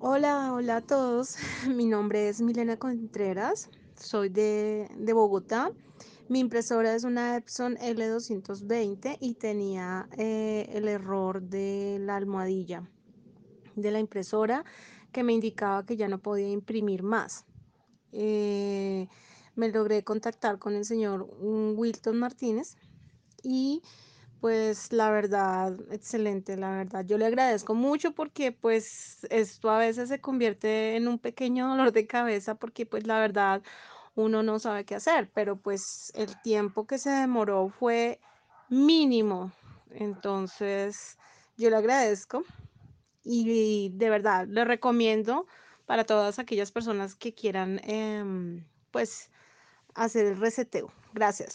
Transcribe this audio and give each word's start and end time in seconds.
Hola, 0.00 0.52
hola 0.52 0.76
a 0.76 0.80
todos. 0.80 1.34
Mi 1.74 1.84
nombre 1.84 2.28
es 2.28 2.40
Milena 2.40 2.76
Contreras. 2.76 3.68
Soy 3.96 4.28
de, 4.28 4.88
de 4.96 5.12
Bogotá. 5.12 5.72
Mi 6.28 6.38
impresora 6.38 6.94
es 6.94 7.02
una 7.02 7.36
Epson 7.36 7.76
L220 7.78 9.16
y 9.18 9.34
tenía 9.34 10.08
eh, 10.16 10.70
el 10.72 10.86
error 10.86 11.42
de 11.42 11.98
la 12.00 12.14
almohadilla 12.14 12.88
de 13.74 13.90
la 13.90 13.98
impresora 13.98 14.64
que 15.10 15.24
me 15.24 15.32
indicaba 15.32 15.84
que 15.84 15.96
ya 15.96 16.06
no 16.06 16.20
podía 16.20 16.48
imprimir 16.48 17.02
más. 17.02 17.44
Eh, 18.12 19.08
me 19.56 19.68
logré 19.68 20.04
contactar 20.04 20.60
con 20.60 20.76
el 20.76 20.84
señor 20.84 21.26
mm, 21.42 21.76
Wilton 21.76 22.20
Martínez 22.20 22.76
y 23.42 23.82
pues 24.40 24.92
la 24.92 25.10
verdad, 25.10 25.76
excelente, 25.90 26.56
la 26.56 26.70
verdad. 26.76 27.04
Yo 27.04 27.18
le 27.18 27.26
agradezco 27.26 27.74
mucho 27.74 28.12
porque 28.12 28.52
pues 28.52 29.26
esto 29.30 29.70
a 29.70 29.78
veces 29.78 30.08
se 30.08 30.20
convierte 30.20 30.96
en 30.96 31.08
un 31.08 31.18
pequeño 31.18 31.68
dolor 31.68 31.92
de 31.92 32.06
cabeza 32.06 32.54
porque 32.54 32.86
pues 32.86 33.06
la 33.06 33.18
verdad 33.18 33.62
uno 34.14 34.42
no 34.42 34.58
sabe 34.58 34.84
qué 34.84 34.94
hacer, 34.96 35.30
pero 35.32 35.56
pues 35.56 36.12
el 36.14 36.40
tiempo 36.42 36.86
que 36.86 36.98
se 36.98 37.10
demoró 37.10 37.68
fue 37.68 38.20
mínimo. 38.68 39.52
Entonces, 39.90 41.16
yo 41.56 41.70
le 41.70 41.76
agradezco 41.76 42.44
y 43.24 43.90
de 43.94 44.10
verdad 44.10 44.46
le 44.48 44.64
recomiendo 44.64 45.46
para 45.86 46.04
todas 46.04 46.38
aquellas 46.38 46.70
personas 46.70 47.14
que 47.14 47.34
quieran 47.34 47.80
em, 47.84 48.64
pues 48.90 49.30
hacer 49.94 50.26
el 50.26 50.36
reseteo. 50.36 50.92
Gracias. 51.12 51.46